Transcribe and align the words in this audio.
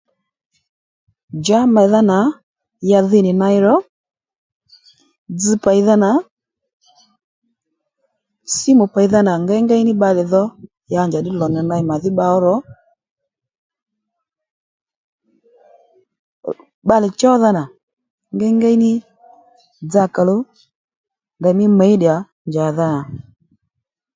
Djǎ 1.39 1.59
mèydha 1.75 2.01
nà 2.09 2.17
ya 2.89 2.99
dhi 3.09 3.19
nì 3.25 3.31
ney 3.41 3.57
ro 3.65 3.75
dzz 5.37 5.51
pèydha 5.65 5.93
nà 6.03 6.09
símù 8.55 8.83
pèydha 8.95 9.19
nà 9.27 9.33
ngéy 9.43 9.61
ngéy 9.65 9.83
ní 9.87 9.93
bbalè 9.95 10.23
dho 10.31 10.43
ya 10.93 11.01
njàddí 11.07 11.31
lò 11.39 11.45
nì 11.53 11.59
ney 11.69 11.83
màdhí 11.89 12.09
bba 12.13 12.25
ó 12.35 12.37
ro 12.45 12.55
bbalè 16.85 17.07
chódha 17.19 17.49
nà 17.57 17.63
ngèy 18.35 18.53
ngéy 18.57 18.75
ní 18.83 18.91
dza 19.89 20.03
kàluw 20.15 20.41
ndèymí 21.39 21.65
midiya 21.79 22.15
njàdha 22.47 22.85
nà 22.93 22.97